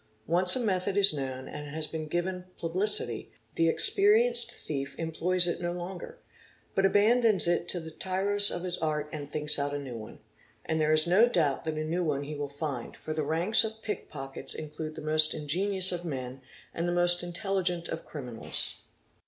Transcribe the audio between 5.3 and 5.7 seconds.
it